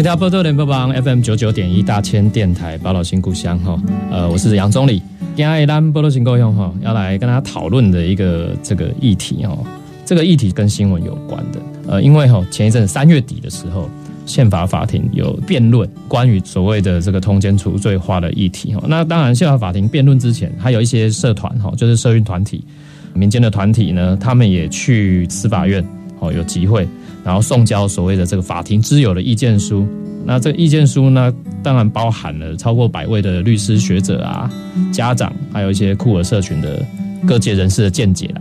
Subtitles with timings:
[0.00, 3.78] 欢迎收听波多联播网 FM 九九点一大千电台宝岛新故乡哈，
[4.10, 5.02] 呃，我是杨总理。
[5.36, 9.58] 今天咱波多新故乡哈，要来跟大家讨论的一个这个议题哈，
[10.06, 11.60] 这个议题跟新闻有关的。
[11.86, 13.90] 呃，因为哈前一阵三月底的时候，
[14.24, 18.82] 宪法法庭有辩论关于所谓的这个通奸除罪化的议题哈。
[18.88, 22.64] 那当然，宪法法庭辩论之前，还有一些社团哈，就是社运团体、
[23.12, 25.86] 民间的团体呢，他们也去司法院
[26.20, 26.86] 哦有集会。
[27.22, 29.86] 然后送交所谓的这个法庭之友的意见书，
[30.24, 31.30] 那这意见书呢，
[31.62, 34.50] 当然包含了超过百位的律师学者啊、
[34.90, 36.82] 家长，还有一些酷儿社群的
[37.26, 38.40] 各界人士的见解啦。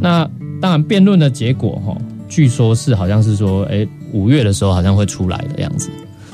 [0.00, 0.30] 那
[0.62, 1.94] 当然辩论的结果哈，
[2.26, 5.90] 据说是好像是说，哎，五月的时候好像会出来的样子。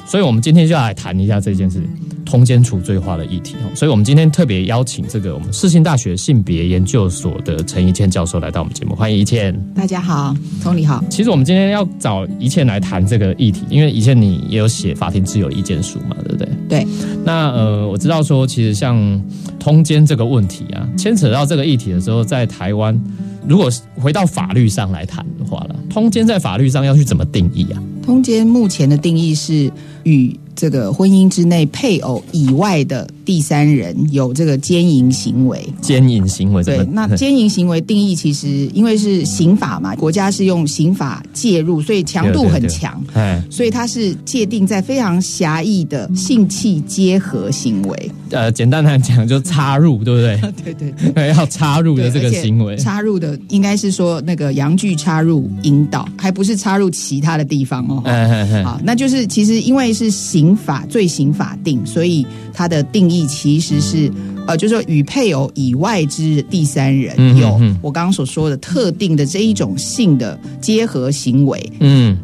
[0.07, 1.83] 所以我们今天就要来谈一下这件事。
[2.25, 9.55] 通奸除罪化的议题所以我们今天特别邀请这个我们世新大学性别研究所的陈怡倩教授来到我们节目，欢迎怡倩。
[9.75, 11.03] 大家好，同理好。
[11.11, 16.49] 其实我们今天要找怡倩来谈这个议题，因为怡倩你也有写法庭自由意见书嘛，对不对？
[16.69, 16.87] 对。
[17.25, 19.21] 那呃，我知道说，其实像
[19.59, 22.99] 通奸这个问题啊，牵扯到这个议题的时候，在台湾，
[23.47, 27.83] 如果回到法律上来谈的话了，通奸在法律上要去怎么定义啊？
[28.03, 29.71] 通奸目前的定义是
[30.03, 36.85] 与这个婚姻之内配偶以外的第三人有这个奸淫行为，奸淫行为对。
[36.93, 48.11] 那 奸淫行为定义其实因为是刑法嘛，国家是用刑法介入，所以强度很强，哎，所以它是界定在非常狭义的性器结合行为。
[48.31, 50.53] 呃，简单来讲就插入，对不对？
[50.65, 58.03] 对 对对， 要插入的这个行为，插入的应该是说那个阳具插入阴道，还不是插入其他的地方哦。
[58.65, 64.11] 好，那就是其实因为是刑法罪刑法定，所以它的定义其实是
[64.47, 72.17] 呃，就是说与配偶以外之第三人有我刚刚所说的特定的这一种性的结合行为，嗯，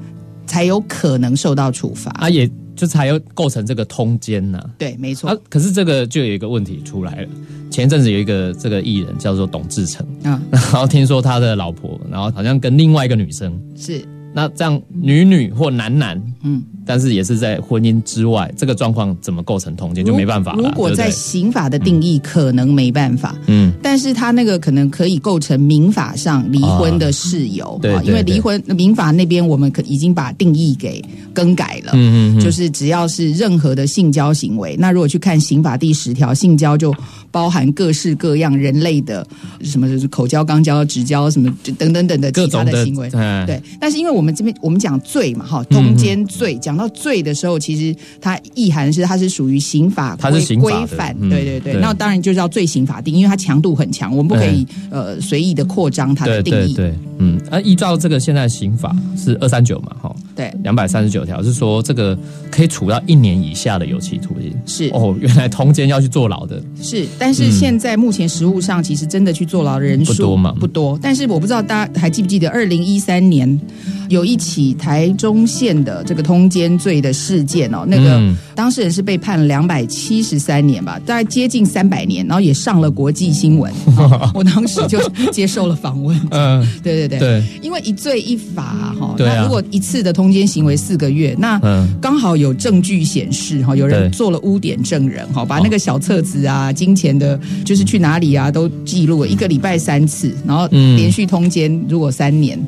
[0.46, 4.58] 才有可能受到处罚啊，也就才有构成这个通奸呢。
[4.78, 5.30] 对，没错。
[5.30, 7.28] 啊，可是这个就有一个问题出来了。
[7.70, 14.02] 前一阵子有一个这个艺人叫做董志成，嗯， 然后听说他的老婆，然后好像跟另外一个女生是。
[14.34, 20.62] 那这样女女或男男，嗯，但是也是在婚姻之外，这个状况怎么构成通奸就没办法了。
[20.62, 31.04] 如果在刑法的定义，可能没办法，嗯，但是他那个可能可以构成民法上离婚的事由，对，因为离婚民法那边我们可已经把定义给
[31.34, 36.90] 更改了，嗯嗯，就是只要是任何的性交行为，那如果去看刑法第十条，性交就
[37.30, 39.26] 包含各式各样人类的
[39.62, 44.08] 什么口交、肛交、直交什么等等等的其他的行为，对，但是因为。
[44.18, 46.56] 我们这边我们讲罪嘛，哈，通奸罪。
[46.56, 51.74] 讲到罪的时候，其实它意涵是它是属于刑法规规范，对对对。
[51.74, 56.74] 那当然就叫罪刑法定，因为它强度很强，我们不可以呃随意的扩张它的定义。
[56.74, 62.18] 对，嗯，那依照这个现在刑法是二三九嘛，哈，对，两百三十九条是说这个
[62.50, 64.52] 可以处到一年以下的有期徒刑。
[64.66, 66.60] 是哦，原来通奸要去坐牢的。
[66.82, 70.98] 是，但是现在目前实物上，其实真的去坐牢的人数不多嘛，不多。
[71.02, 73.60] 但是我不知道大家还记不记得二零一三年。
[74.08, 78.20] 有一起台中县的这个通奸罪的事件哦，那个
[78.54, 83.72] 当事人是被判两百七十三年吧，大概接近三百年，然后也上了国际新闻。
[84.34, 84.98] 我当时就
[85.30, 86.18] 接受了访问。
[86.30, 91.60] 嗯，对对对，因为一罪一罚哈，那如果一次的通奸行为四个月，那
[92.00, 102.58] 刚好有证据显示哈，有人做了污点证人哈，把那个小册子啊、金钱的，就是去哪里啊，都记录了一个礼拜三次，然后连续通奸，如果三年。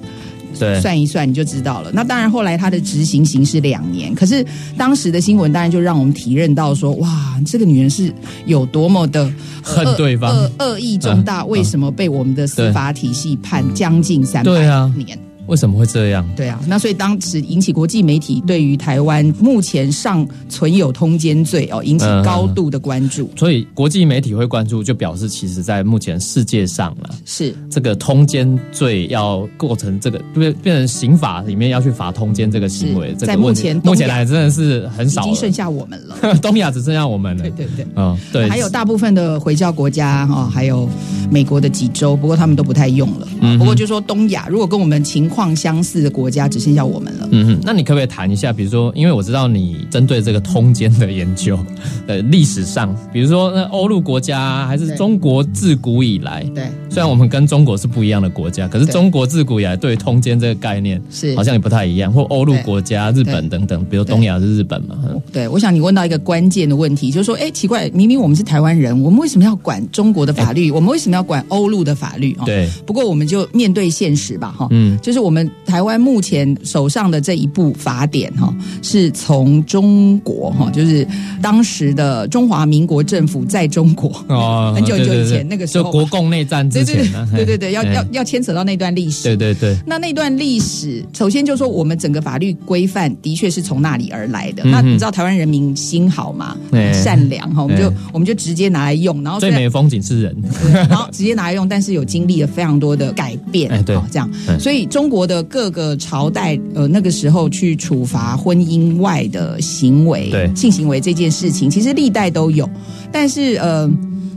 [0.81, 1.91] 算一算你就知道了。
[1.93, 4.15] 那当然，后来他的执行刑是两年。
[4.15, 4.45] 可是
[4.77, 8.13] 当时的新闻当然就让我们体认到说，哇，这个女人是
[8.47, 9.31] 有多么的
[9.63, 14.53] 恨对方，恶恶意重大，为什么被我们的司法体系判将近三百
[14.97, 15.19] 年？
[15.51, 16.25] 为什么会这样？
[16.37, 23.29] 对啊，那所以当时引起国际媒体对于台湾目前尚存有通奸罪哦，引起高度的关注。
[23.37, 36.17] 所以国际媒体会关注，就表示其实在目前世界上了，是这个通奸罪要构成这个变变成刑法里面要去罚通奸这个行为，在目前目前来真的是很少，已经剩下我们了。
[36.39, 37.43] 东亚只剩下我们了。
[37.43, 40.89] 对对对，嗯对，还有大部分的回教国家哈，还有
[41.29, 43.27] 美国的几州，不过他们都不太用了。
[43.59, 45.40] 不过就说东亚，如果跟我们情况。
[45.41, 47.27] 况相似的国家只剩下我们了。
[47.33, 51.59] 嗯哼，那你可不可以谈一下，比如说，因为我知道你针对这个通奸的研究，
[52.07, 61.31] 呃，历史上，比如说那欧陆国家还是中国自古以来，对，虽然我们跟中国是不一样的国家，可是中国自古以来对通奸这个概念是。
[61.37, 64.97] 好像也不太一样，或欧陆国家、日本等等，比如东亚是日本嘛，
[65.33, 70.71] 对，我想你问到一个关键的问题，就是说，哎，奇怪，明明我们是台湾人，我们为什么要管中国的法律？
[70.71, 72.37] 我们为什么要管欧陆的法律？
[72.45, 72.69] 对。
[72.85, 78.53] 不过我们就面对现实吧，哈，嗯，就是我们台湾目前手上的这一部法典，哈，
[78.83, 81.07] 是从中国，哈，就是
[81.41, 89.77] 当时的中华民国政府在中国哦， 很久很久以前那个时候，就国共内战之前，对对对，要要要牵扯到那段历史，对对对。
[89.87, 94.63] 那那段历史，首先就说我们整个法律规范的确是从那里而来的。
[94.65, 96.57] 那你知道台湾人民心好嘛，
[96.93, 100.37] 善良哈，我们就我们就直接拿来用，然后最美的风景是人，
[100.73, 110.51] 然后直接拿来用，但是有经历了非常多的改变，哎，对，这样，所以中国的各个朝代，呃，那个时候去处罚婚姻外的行为，对。
[110.55, 112.69] 性行为这件事情，其实历代都有，
[113.11, 113.91] 但是呃。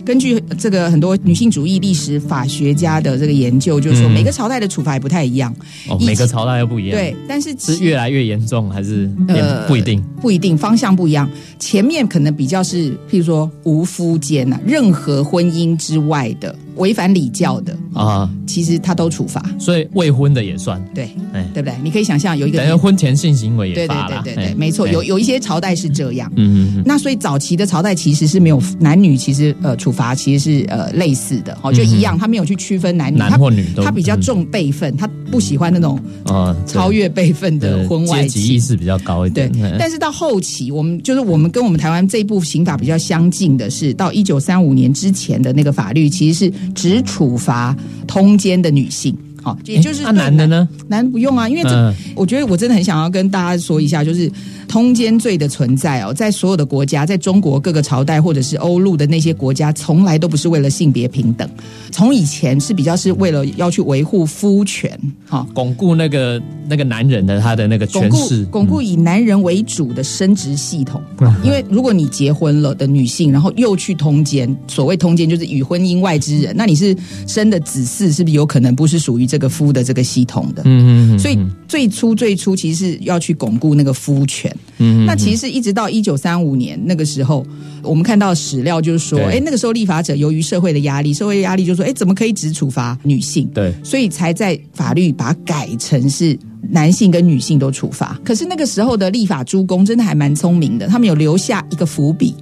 [0.06, 5.54] 根据这个很多女性主义历史法学家的这个研究，就是说每个朝代的处罚也不太一样。
[5.90, 6.98] 哦，每个朝代又不一样。
[6.98, 10.04] 对，但是是越来越严重还是呃不一定？
[10.22, 11.30] 不一定，方向不一样。
[11.60, 16.56] 前面可能比较是，譬如说无夫间呐，任何婚姻之外的。
[16.76, 20.84] 违反礼教的啊，其实他都处罚，所以未婚的也算。
[20.94, 21.10] 对，
[21.54, 21.74] 对不对？
[21.84, 39.52] 你可以想象有一个等于婚前性行为也罚了，对对对对，没错，有有一些朝代是这样，嗯嗯那所以早期的朝代其实是没有男女，其实呃处罚其实是呃类似的，哦，就一样，他没有去区分男女，男或女，他比较重辈分，他不喜欢那种啊超越辈分的婚外情，意识比较高一点。
[39.52, 46.54] 对，但是到后期，我们就是我们跟我们台湾这一部刑法比较相近的是，到一九三五年之前的那个法律，其实是。
[46.74, 47.76] 只处罚
[48.08, 50.68] 通奸的女性，好，也就是那男的呢？
[50.88, 54.32] 男不用啊，因为这，我觉得我真的很想要跟大家说一下，就是。
[54.74, 61.48] 通奸罪的存在哦，在所有的国家，在中国各个朝代或者是欧陆的那些国家，从来都不是为了性别平等。
[61.92, 65.00] 从以前是比较是为了要去维护夫权，
[65.30, 71.00] 哈，巩固那个那个男人的他的那个权势，巩固以男人为主的生殖系统。
[71.44, 76.98] 因为如果你结婚了的女性，然后又去通奸，所谓通奸就是与婚姻外之人，那你是
[77.28, 80.64] 生的子嗣是不是有可能不是属于这个夫的这个系统的？
[80.66, 81.20] 嗯嗯嗯。
[81.20, 81.38] 所以
[81.68, 84.52] 最初最初其实是要去巩固那个夫权。
[84.78, 87.46] 嗯，那其实一直到一九三五年那个时候，
[87.82, 93.48] 我们看到史料就是说，哎，那个时候立法者由于社会的压力，社会压力就说，哎，怎么可以只处罚女性？
[93.54, 96.38] 对，所以才在法律把它改成是
[96.70, 98.20] 男性跟女性都处罚。
[98.24, 102.34] 可是那个时候的立法诸公真的还蛮聪明的，他们有留下一个伏笔，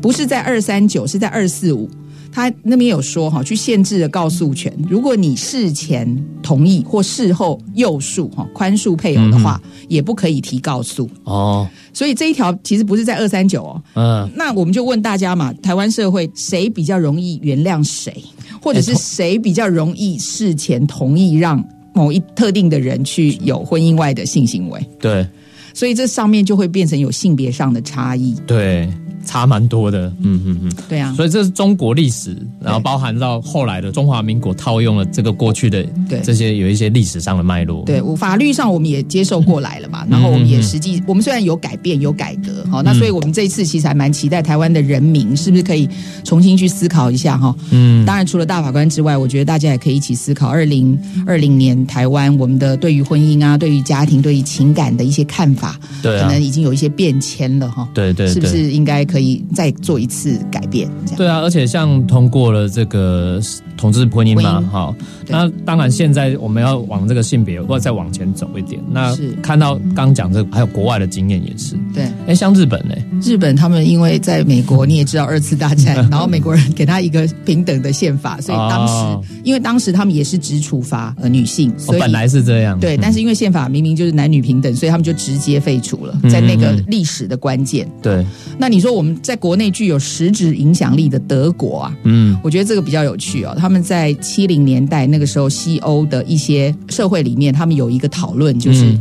[0.00, 1.88] 不是在二三九，是在二四五。
[2.30, 4.72] 他那边有说哈，去限制了告诉权。
[4.88, 6.06] 如果你事前
[6.42, 11.68] 同意或事后诱诉哈，宽恕配偶的话，也不可以提告诉哦。
[11.92, 13.82] 所以这一条其实不是在二三九哦。
[13.94, 18.14] 嗯，那我们就问大家嘛，台湾社会谁比较容易原谅谁，
[18.62, 21.62] 或者是谁比较容易事前同意让
[21.94, 24.80] 某一特定的人去有婚姻外的性行为？
[25.00, 25.26] 对，
[25.74, 28.36] 所以这上面就会变成有性别上的差异。
[28.46, 28.88] 对。
[29.28, 35.84] 差蛮多的，嗯嗯嗯，对啊，所以这是中国历史，然后包含到后来的中华民国套用了这个过去的
[36.22, 37.84] 这些有一些历史上的脉络。
[37.84, 45.86] 对，我法律上我们也接受过来了嘛，然后我们也实际，我们虽然有改变有改革，好，那所以我们这一次其实还蛮期待台湾的人民是不是可以
[46.24, 47.54] 重新去思考一下哈。
[47.70, 57.86] 嗯，当然除了大法官之外，我觉得大家也可以一起思考二零二零年台湾我们的对于婚姻啊、对于家庭、对于情感的一些看法，对，可能已经有一些变迁了哈。
[57.92, 59.17] 对对，是不是应该可。
[59.18, 61.16] 可以再做一次改变，这样。
[61.16, 63.40] 对啊，而且像通过了这个
[63.76, 64.94] 同志婚姻嘛，哈，
[65.28, 88.24] 那当然现在我们要往这个性别或者再往前走一点，那看到刚讲这个还有国外的经验也是，对，哎，像日本呢，日本他们因为在美国你也知道二次大战， 然后美国人给他一个平等的宪法，所以当时因为当时他们也是只处罚呃女性，所以本来是这样，对，但是因为宪法明明就是男女平等，所以他们就直接废除了，在那个历史的关键，对，
[88.58, 89.18] 那你说我们。
[89.20, 93.54] 在国内具有实质影响力的德国啊，嗯，我觉得这个比较有趣哦。
[93.58, 98.96] 他们在七零年代那个时候，西欧的一些社会里面，他们有一个讨论，就是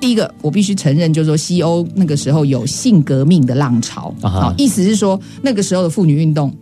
[0.00, 6.52] 第一个，我必须承认，就是说西欧那个时候有性革命的浪潮啊，意思是说那个时候的妇女运动。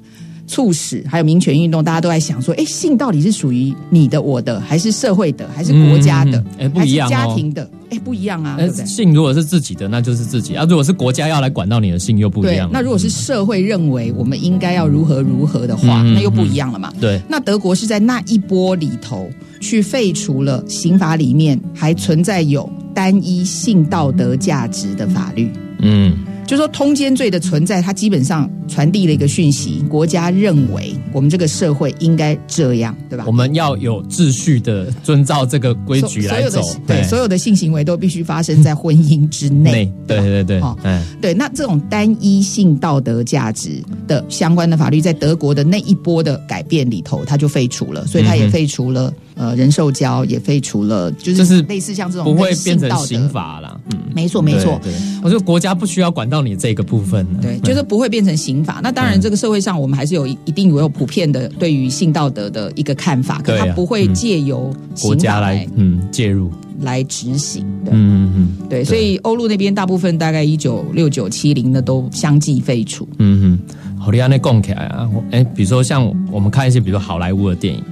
[0.50, 6.44] 促使还有民权运动，大家都在想说：哎，性到底是属于你的、我的，还是社会的，还是国家的？
[6.58, 8.58] 哎，不一样家庭的，哎，不一样啊。
[8.84, 12.68] 性如果是自己的，那就是自己啊；如果是国家要来管到你的性，又不一样。
[12.72, 16.92] 那如果是社会认为我们应该要如何如何的话，那又不一样了嘛。
[17.00, 17.20] 对。
[17.28, 19.30] 那德国是在那一波里头
[19.60, 25.48] 去废除了刑法里面还存在有单一性道德价值的法律。
[25.78, 26.18] 嗯，
[26.50, 33.22] 就说通奸罪的存在，它基本上传递了一个讯息：国家认为我们这个社会应该这样，对吧？
[33.24, 33.30] 我？
[33.30, 36.60] 们要有秩序的遵照这个规矩来走。
[36.60, 37.02] 所有的，对。
[37.04, 41.00] 所有的性行为都必须发生在婚姻之内内，，对对对哦，嗯。
[41.20, 53.28] 对，那这种单一性道德价值的相关的法律，在德国的那一波的改变里头，它就废除了，所以它也废除了、呃人兽交，也废除了，就就是是类似像这种不会变成刑。
[53.28, 54.80] 法啦，嗯，没错，没错。
[54.82, 54.92] 对，
[55.22, 58.80] 我觉得国家不需要管到你这个部分了，对，就是不会变成刑法。
[58.82, 67.92] 那当然，嗯这个社会上我们还是有一一定有普遍的对于性道德的一个看法，可它不会借由国家来嗯介入，来执行的。
[67.92, 73.08] 嗯嗯对，所以欧陆那边大部分大概一九六九七零的都相继废除。
[73.18, 77.82] 嗯嗯嗯，好厉害，那供起来啊，我哎，比如说像我们看一些，比如说好莱坞的电影。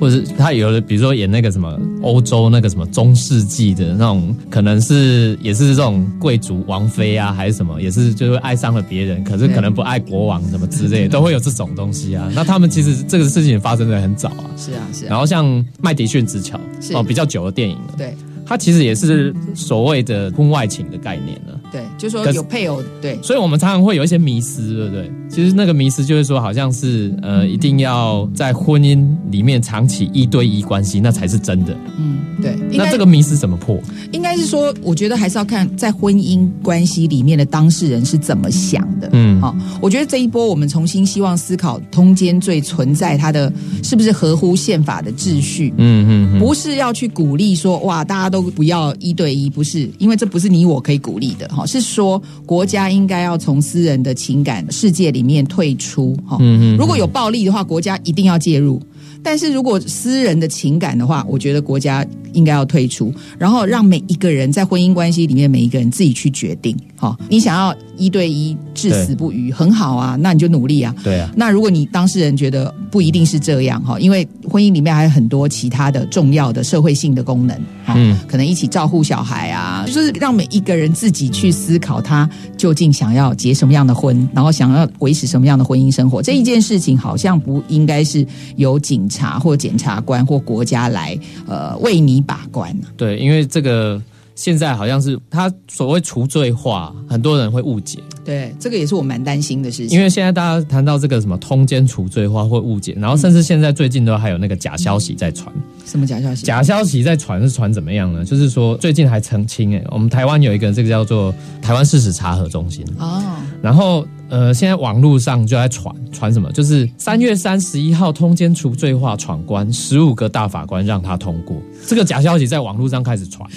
[0.00, 12.30] 或者是他有的，比如说演那个什么欧洲那个什么中世纪的那种，可能是也是这种贵族王妃啊，还是什么，也是就是爱上了别人，可是可能不爱国王什么之类的，都会有这种东西啊。
[12.34, 14.44] 那他们其实这个事情发生的很早啊。
[14.56, 21.55] 是啊，是啊，然后像麦迪逊之桥是哦，比较久的电影了，对它其实也是所谓的婚外情的概念了。
[21.72, 25.10] 对，就说有配偶，对所以我们常常会有一些迷失，对不对？
[25.28, 31.76] 其实那个迷失就是说，好像是呃，一定要在婚姻里面长期一对一关系，那才是真的。
[31.98, 33.78] 嗯，对，那这个迷失怎么破？
[34.12, 39.10] 应该是说，我觉得还是要看在婚姻关系里面的当事人是怎么想的。
[39.12, 45.74] 嗯好、我觉得这一波我们重新希望思考通奸罪存在它的是不是合乎宪法的秩序。
[45.76, 56.36] 嗯嗯嗯，不是要去鼓励说哇，大家都不要一对一，不是，因为这不是你我可以鼓励的哈，是说国家应该要从私人的情感世界里面退出哈。
[56.40, 58.80] 嗯嗯如果有暴力的话，国家一定要介入。
[59.22, 66.76] 但是如果私人的情感的话，我觉得国家应该要退出，然后让每一个人在婚姻关系里面，每一个人自己去决定。
[66.98, 70.94] 哈，你想要一对一至死不渝，很好啊，那你就努力啊。
[71.04, 86.22] 对啊，那如果你当事人觉得不一定是这样哈，因为婚姻里面还有很多其他的重要的社会性的功能，哈，嗯可能一起照顾小孩啊，就是让每一个人自己去思考他究竟想要结什么样的婚，然后想要维持什么样的婚姻生活。
[86.22, 94.00] 这一件事情好像不应该是由警察或检察官或国家来呃为你把关啊对，因为这个
[94.34, 99.96] 现在好像是他所谓除罪化，很多人会误解，对，这个也是我蛮担心的事情。
[99.96, 105.50] 因为现在大家谈到这个什么通奸除罪化会误解，然后甚至现在最近都还有那个假消息在传。
[105.86, 106.44] 什么假消息？
[106.44, 108.24] 假消息在传是传怎么样呢？
[108.26, 113.22] 就是说最近还澄清，哎，我们台湾有一个这个叫做台湾事实查核中心，哦，
[113.62, 121.56] 然后呃，现在网络上就在传传什么，就是三月三十一号通奸除罪化闯关，十五个大法官让他通过，
[121.86, 123.56] 这个假消息在网络上开始传了。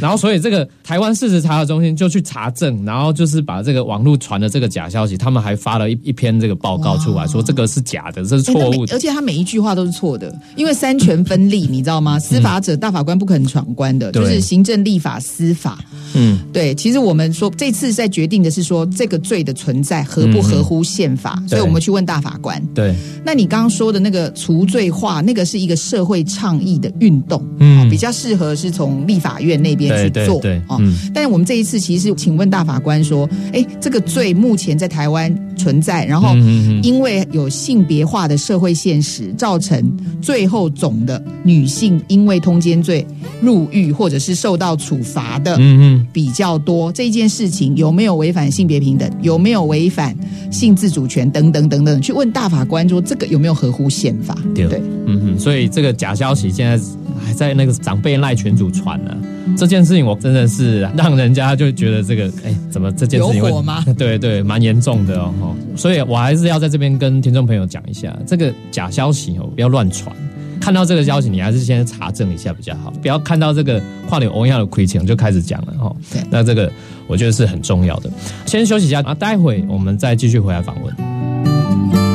[0.00, 8.98] 然后，所以这个台湾事实查核中心就去查证，然后就是把这个网络传的这个假消息，他们还发了一一篇这个报告出来，说这个是假的，这是错误的欸而。
[8.98, 12.18] 且他每一句话都是错的，因为三权分立，你知道吗？
[12.18, 15.78] 司法者、大法官不可能闯关的，对就是行政、立法、司法。
[16.14, 22.64] 嗯，对，其实我们说这次在决定的是说这个罪的存在合不合乎宪法，所以我们去问大法官。
[22.72, 30.76] 对，那你刚刚说的那个除罪化，那个是一个社会倡议的运动，嗯哦比较适合是从立法院那边去做对对对哦。
[30.80, 43.06] 嗯但是我们这一次其实请问大法官说，哎，这个罪目前在台湾存在，然后嗯嗯嗯因为有性别化的社会现实，造成最后总的女性因为通奸罪
[43.40, 45.56] 入狱或者是受到处罚的。
[45.56, 50.16] 嗯嗯，比较多这件事情有没有违反性别平等，有没有违反
[50.50, 54.36] 性自主权等等等等，去问大法官说这个有没有合乎宪法？
[54.54, 56.82] 对对，嗯哼，所以这个假消息现在
[57.24, 59.16] 还在那个长辈赖群主传呢、
[59.56, 63.84] 这件事情我真的是让人家就觉得这个，哎，怎么这件事情会有火吗？
[63.98, 65.32] 对对，蛮严重的哦。
[65.44, 70.14] 哦所以我还是要在这边跟听众朋友讲一下，这个假消息哦，不要乱传。
[70.60, 76.22] 看到这个消息，你还是先查证一下比较好，不要看到这个跨流欧亚的亏钱就开始讲了哦对。
[76.30, 76.72] 那这个
[77.06, 78.10] 我觉得是很重要的。
[78.46, 82.13] 先休息一下啊，待会我们再继续回来访问。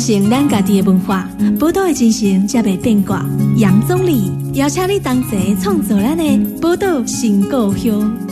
[0.00, 1.28] 承咱家己的文化，
[1.58, 3.24] 宝岛的精神才袂变卦。
[3.56, 8.29] 杨总理邀请你同齐创造咱的宝岛新故乡。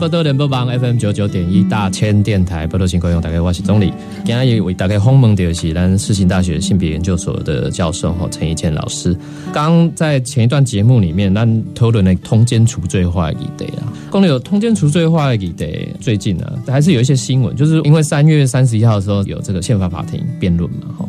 [0.00, 3.92] 波多联播网 FM 九九点一大千电台波多情况用，大家我是总理。
[4.24, 9.14] 今天为大家访问的是咱世新大学性别研究所的教授哈陈怡健老师。
[9.52, 21.06] 刚在前一段节目里面，咱讨论的通奸除罪化议题啊，公有通奸除罪化议题，最近呢还是有一些新闻，就是因为三月三十一号的时候有这个宪法法庭辩论嘛，哈。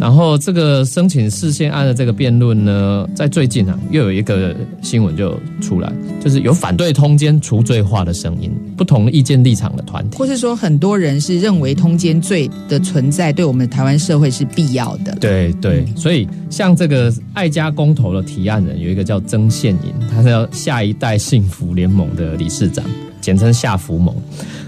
[0.00, 5.92] 然后这个申请事先案的这个辩论呢，在最近啊，又有一个新闻就出来，
[6.24, 15.14] 就是有反对通奸除罪化的声音，不同意见立场的团体，或是说很多人是认为通奸罪的存在对我们台湾社会是必要的。
[15.20, 22.82] 对对，所以像这个爱家公投的提案人有一个叫曾宪颖，他是要下一代幸福联盟的理事长，
[23.20, 24.16] 简称夏福盟。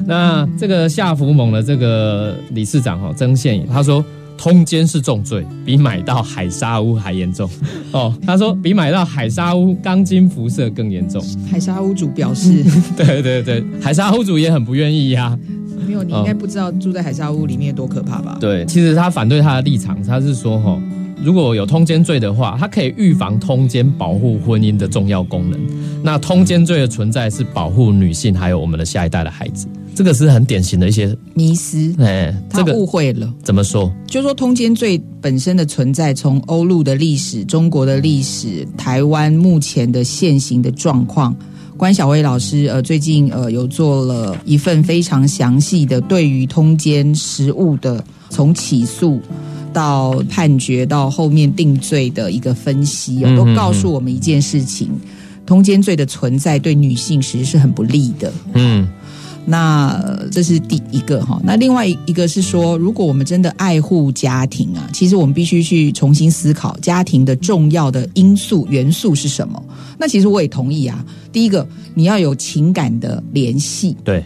[0.05, 4.05] 那这个夏福盟的这个理事长哈曾宪颖，他说。
[4.37, 7.49] 通奸是重罪，比买到海沙屋还严重。
[7.93, 11.23] 哦，他说比买到海沙屋钢筋辐射更严重。
[11.51, 12.65] 海沙屋主表示，
[12.97, 15.39] 对对对，海沙屋主也很不愿意呀。
[15.87, 18.37] 没有，你应该不知道住在海沙屋里面多可怕吧？
[18.41, 20.81] 对，其实他反对他的立场，他是说哈，
[21.23, 25.61] 如果有通奸罪的话，它可以预防通奸，保护婚姻的重要功能。
[26.03, 29.69] 那通奸罪的存在是保护女性还有我们的下一代的孩子。
[29.95, 33.33] 这个是很典型的一些迷思，哎，他误会了。
[33.43, 33.93] 怎么说？
[34.07, 41.37] 就说通奸罪本身的存在，从欧陆的历史、中国的历史、台湾目前的现行的状况，
[41.77, 49.21] 关小薇老师呃最近呃有做了一份非常详细的对于通奸实务的从起诉
[49.75, 54.89] 到判决到后面定罪的一个分析，都告诉我们一件事情：
[55.45, 58.33] 通奸罪的存在对女性其实是很不利的。
[58.55, 58.89] 嗯。
[59.45, 60.01] 那
[60.31, 69.63] 这是第一个哈，那另外一个是说，如果我们真的爱护家庭啊，其实我们必须去重新思考家庭的重要的因素元素是什么。
[69.99, 74.25] 那其实我也同意啊，第一个你要有情感的联系，对，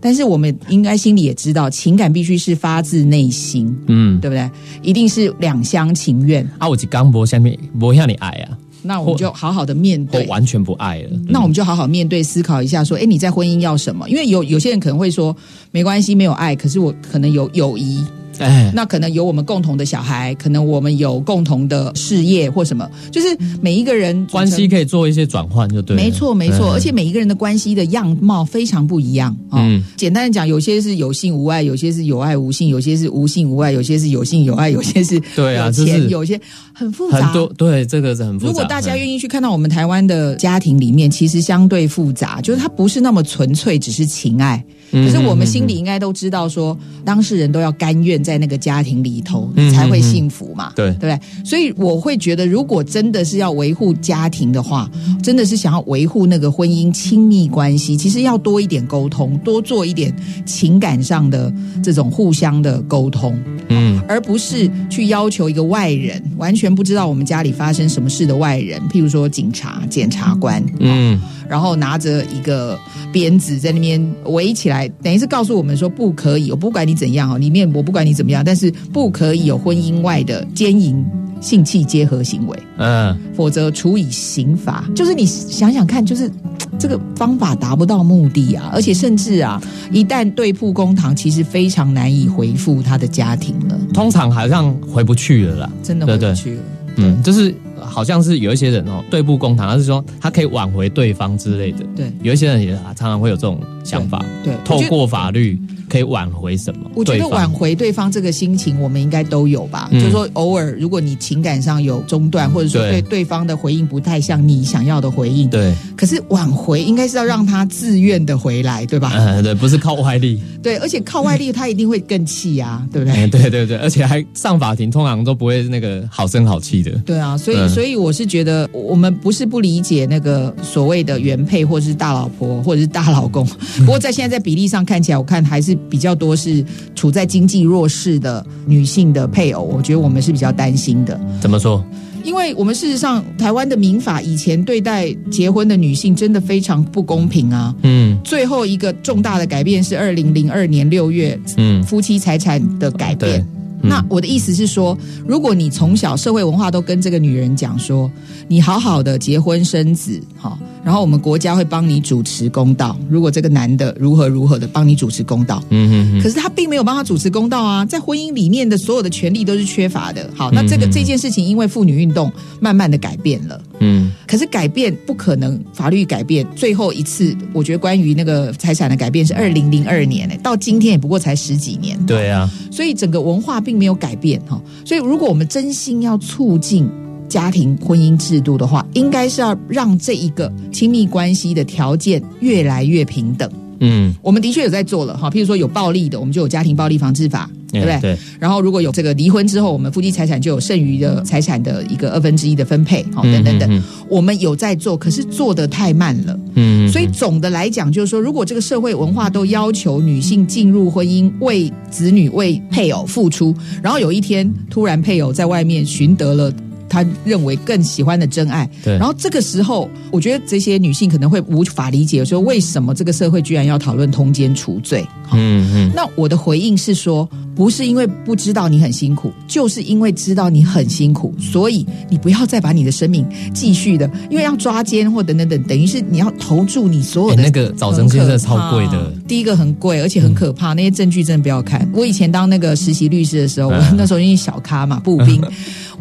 [0.00, 4.50] 但是我们应该心里也知道，情感必须是发自内心，嗯，对不对？
[4.82, 6.68] 一定是两厢情愿啊！
[6.68, 8.58] 我是刚博下面博向你爱啊。
[8.82, 11.10] 那我们就好好的面对，完全不爱了。
[11.28, 14.08] 那我们就好好面对，思考一下，说，哎，你在婚姻要什么？
[14.08, 15.34] 因为有有些人可能会说，
[15.70, 18.04] 没关系，没有爱，可是我可能有友谊。
[18.38, 23.26] 哎，那可能有我们共同的小孩，可能我们有共同的事业或什么，就是
[23.60, 25.96] 每一个人关系可以做一些转换，就对。
[25.96, 29.66] 没错，没错，而且每一个人的关系的样貌非常不一样啊。
[29.96, 36.40] 简单的讲，有些是有性无爱，有些是有爱无性，有些是无性无爱，有些是有性有爱，有些是对啊，钱有些
[36.72, 37.20] 很复杂。
[37.20, 38.48] 很多对这个是很复杂。
[38.48, 44.62] 如果大家愿意去看到我们台湾的家庭里面，其实相对复杂，就是它不是那么纯粹，只是情爱。
[44.90, 51.20] 可是我们心里应该都知道，说当事人都要甘愿在那个家庭里头才会幸福嘛，对对不对？
[51.44, 54.90] 所以我会觉得，如果真的是要维护家庭的话，
[55.22, 71.20] 真的是想要维护那个婚姻亲密关系，其实要多一点沟通，多做一点情感上的这种互相的沟通，嗯，而不是去要求一个外人完全不知道我们家里发生什么事的外人，譬如说警察、检察官，嗯。
[71.48, 72.78] 然后拿着一个
[73.12, 81.04] 鞭子在那边围起来，等于是告诉我们说不可以，我不管你怎样哦，里面我不管你怎么样，但是不可以有婚姻外的奸淫、
[81.40, 84.84] 性器结合行为，嗯，否则处以刑罚。
[84.94, 86.30] 就是你想想看，就是
[86.78, 93.78] 这个方法达不到目的啊，而且甚至啊，一旦对簿公堂，其实非常难以回复他的家庭了。
[93.92, 96.62] 通常好像回不去了啦，真的回不去了。
[96.96, 97.54] 嗯，就是。
[97.84, 101.84] 好像是有一些人哦，对簿公堂，他是说他可以挽回对方之类的。
[101.96, 104.24] 对，有一些人也常常会有这种想法。
[104.42, 105.58] 对，透过法律。
[105.90, 106.90] 可以挽回什么？
[106.94, 109.90] 我觉得挽回对方这个心情，我们应该都有吧。
[109.92, 115.74] 就是说，偶尔如果你情感上有中断，或者说对对方的回应不太像你想要的回应，对。
[115.94, 119.12] 可是挽回应该是要让他自愿的回来，对吧？
[119.14, 120.40] 嗯，对，不是靠外力。
[120.62, 123.26] 对，而且靠外力，他一定会更气呀，对不对？
[123.28, 126.90] 对对对，而且还上法庭，通常都不会那个好声好气的。
[127.04, 133.46] 对啊，所以所以我是觉得，我们不是不理解那个所谓的原配，或者是大老婆，或者是大老公。
[133.78, 136.64] 不过在现在在比例上看起来，我看还是比较多是。
[136.94, 141.18] 处在经济弱势的女性的配偶，我觉得我们是比较担心的。
[141.40, 141.84] 怎么说？
[142.22, 147.74] 因为我们事实上，台湾的民法以前对待结婚的女性真的非常不公平啊。
[147.82, 148.16] 嗯。
[148.22, 153.44] 最后一个重大的改变是二零零二年六月，嗯，夫妻财产的改变。
[153.82, 158.10] 那我的意思是说，如果你从小社会文化都跟这个女人讲说，
[158.48, 160.58] 你好好的结婚生子，哈。
[160.84, 162.96] 然后我们国家会帮你主持公道。
[163.08, 170.28] 如果这个男的如何如何的帮你主持公道，嗯哼哼，可是他并没有帮他主持公道啊，在婚姻里面的所有的权利都是缺乏的。
[170.34, 173.60] 好，那这个这件事情因为妇女运动慢慢的改变了。
[173.80, 181.98] 嗯可是改变不可能，法律改变最后一次，我觉得关于那个财产的改变是二零零二年诶，到今天也不过才十几年。
[182.06, 184.60] 对啊，所以整个文化并没有改变哈。
[184.86, 186.88] 所以如果我们真心要促进
[187.32, 193.50] 家庭婚姻制度的话，应该是要让这一个亲密关系的条件越来越平等。
[193.80, 197.94] 嗯，我们的确有在做了哈，譬如说有暴力的，我们就有家庭暴力防治法，对不对？
[197.94, 206.38] 哎对，然后如果有这个离婚之后，我们夫妻财产就有剩余的财产的一个二分之一的分配，好，等等等，嗯我们有在做，可是做的太慢了。
[206.54, 216.52] 嗯，所以总的来讲，就是说，如果这个社会文化都要求女性进入婚姻，为子女、为配偶付出，然后有一天突然配偶在外面寻得了。
[216.92, 218.98] 他认为更喜欢的真爱，对。
[218.98, 225.02] 然后这个时候，我觉得这些女性可能会无法理解，说为什么这个社会居然要讨论通奸除罪？
[225.32, 225.90] 嗯嗯。
[225.94, 227.26] 那我的回应是说，
[227.56, 239.10] 不是因为不知道你很辛苦，就是因为知道你很辛苦，所以你不要再把你的生命继续的，因为要抓奸或等等等，等于是你要投注你所有的、哎那个早征先真的超贵的。
[239.26, 241.88] 第一个很贵，而且很可怕，那些证据真的不要看。
[241.94, 243.96] 我以前当那个实习律师的时候，我嗯。
[243.96, 245.40] 那时候因为小咖嘛，步兵。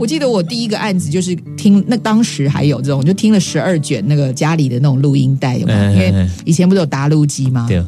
[0.02, 5.92] 我记得我第一个案子就是听，那当时还有这种，就听了十二卷那个家里的那种录音带，有没有？
[5.92, 7.68] 因为以前不是有答录机吗？
[7.70, 7.80] 对，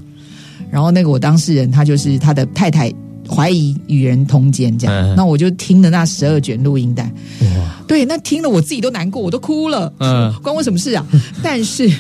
[0.70, 2.94] 然后那个我当事人他就是他的太太
[3.28, 7.04] 怀疑与人通奸这样，嗯那我就听了那十二卷录音带，
[7.42, 11.04] 哇，对，那听了我自己都难过，我都哭了，嗯关我什么事啊？
[11.42, 11.92] 但是，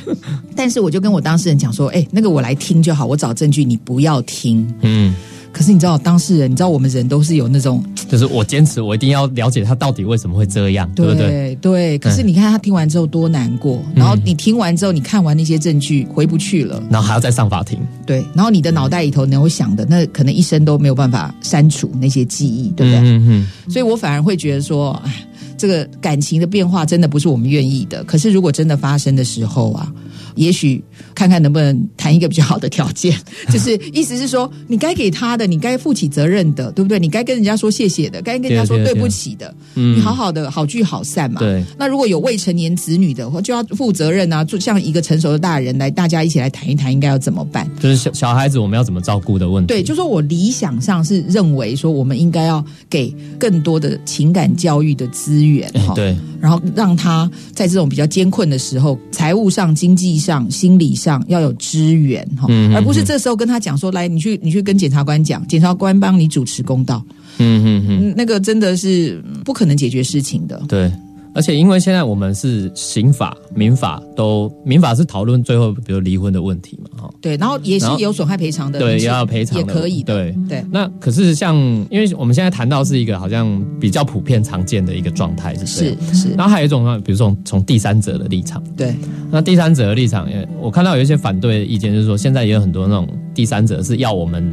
[0.55, 4.71] 但是我就跟我当事人讲说，哎，那个我来听就好，我找证据，你不要听。
[4.81, 5.15] 嗯，
[5.51, 11.55] 可是你知道，当事人，你知道我们人都是有那种就是我坚持，我一定要了解他到底为什么会这样，对不对？
[11.55, 22.99] 对可是你看他听完之后多难过，然后你听完之后，你看完那些证据回不去了，然后还要再上法庭，对，然后你的脑袋里头能有想的，那可能一生都没有办法删除那些记忆，对不对？
[22.99, 25.25] 嗯嗯所以我反而会觉得说，哎，
[25.63, 28.03] 这个感情的变化真的不是我们愿意的。
[28.03, 29.89] 可是如果真的发生的时候啊，
[30.35, 30.83] 也许
[31.15, 33.17] 看看能不能谈一个比较好的条件，
[33.49, 36.99] 就是意思是说，你该给他的，你该负起责任的，对不对？
[36.99, 41.39] 你该跟人家说谢谢的，该跟人家说对不起的，嗯你好好的好聚好散嘛。
[41.39, 41.63] 对。
[41.79, 47.65] 那如果有未成年子女的，话就要负责任啊，就像一个成熟的大人来，大家一起来谈一谈，应该要怎么办？
[47.79, 49.67] 就是小小孩子我们要怎么照顾的问题。
[49.67, 67.03] 对，就说我理想上是认为说，我们应该要给更多的情感教育的资源，哈，哎对，然后让他在这种比较艰困的时候，财务上、经济上、心理上要有支援，哈、而不是这时候跟他讲说，来，你去你去跟检察官讲，检察官帮你主持公道，
[67.37, 70.61] 嗯嗯嗯，嗯，那个真的是嗯不可能解决事情的。
[70.67, 70.91] 对。
[71.33, 80.35] 而且因为现在我们是刑法、民法都，民法是讨论最后比如离婚的问题嘛，哈，对，然后也是有损害赔偿的，对，也要赔偿也，可以的，对。
[80.47, 80.65] 对。
[80.71, 81.55] 那可是像，
[81.89, 88.95] 因为我们现在谈到是一个好像比较普遍常见的一个状态是这是，是，然后还有一种呢，比如说从从第三者的立场，对。
[89.31, 94.47] 那第三者的立场，也我看到有一些反对的意见，就是说现在也有很多那种第三者是要我们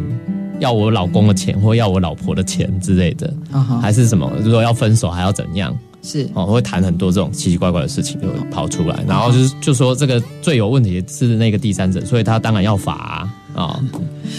[0.59, 3.31] 要我老公的钱或要我老婆的钱之类的，
[3.83, 5.77] 还是什么，如果要分手还要怎样？
[6.03, 6.29] 是。
[6.35, 13.85] 哦，会谈很多这种奇奇怪怪的事情就会跑出来，然后就是就说这个最有问题的是那个第三者，所以他当然要罚啊，哦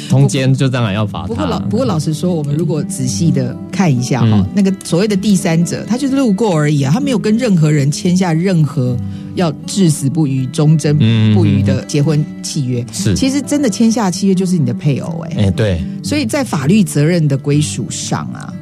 [0.10, 1.28] 通奸就当然要罚他。
[1.28, 8.98] 不过老不过老实说，我们如果仔细的看一下哈、嗯那个所谓的第三者，他就是路过而已啊，他没有跟任何人签下任何
[9.36, 12.86] 要至死不渝、忠贞嗯不渝的结婚契约。
[12.92, 13.16] 是。
[13.16, 18.54] 其实真的签下契约就是你的配偶哎、哎、对，所以在法律责任的归属上啊，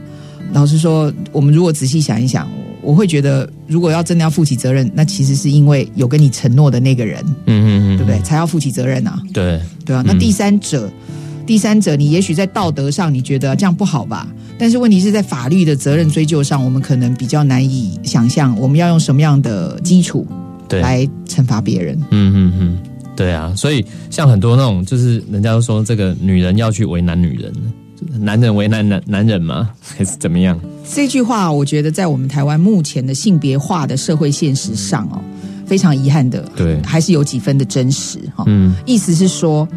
[0.51, 2.49] 老实说，我们如果仔细想一想，
[2.81, 8.19] 我会觉得，如果要真的要负起责任，那其实是因为有跟你承诺的那个人，嗯嗯嗯，对不对？
[8.21, 9.21] 才要负起责任啊。
[9.33, 10.89] 对，对啊，那第三者，
[11.45, 14.27] 第三者，你也许在道德上你觉得这样不好吧？
[14.57, 20.27] 但是问题是在法律的责任追究上，我们可能比较难以想象，我们要用什么样的基础
[20.67, 21.97] 对，来惩罚别人。
[22.11, 22.77] 嗯嗯嗯，
[23.15, 27.53] 对啊，所以像很多那种，就是人家都说这个女人要去为难女人，
[28.19, 29.69] 男人为难男男人吗？
[29.97, 30.59] 还是怎么样？
[30.93, 35.21] 这句话，我觉得在我们台湾目前的性别化的社会现实上哦，
[35.65, 38.43] 非常遗憾的，对还是有几分的真实哈。
[38.47, 39.67] 嗯意思是说。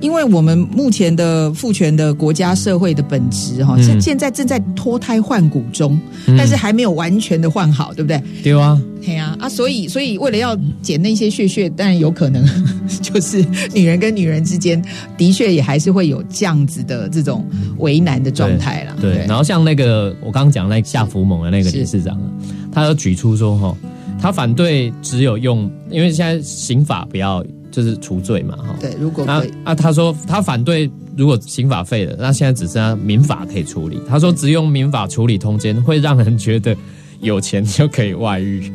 [0.00, 5.98] 因为我们目前的父权的国家社会的本质哈，嗯现、现在正在脱胎换骨中，
[6.36, 8.22] 但是还没有完全的换好，对不对？
[8.42, 12.44] 对啊，对啊啊，所以所以为了要减那些血血，当然有可能
[13.02, 14.82] 就是女人跟女人之间
[15.16, 17.46] 的确也还是会有这样子的这种
[17.78, 18.96] 为难的状态啦。
[19.00, 22.24] 对，然后像那个我刚刚讲那个夏福猛的那个理事长啊，
[22.72, 23.76] 他有举出说哈，
[24.20, 28.76] 他反对只有用，因为现在刑法不要就是除罪嘛，哈。
[28.80, 34.00] 对，如果那可以，啊，他说他反对，如果刑法废了，那现在只剩下民法可以处理。
[34.08, 36.76] 他说只用民法处理通奸，会让人觉得
[37.20, 38.72] 有钱就可以外遇。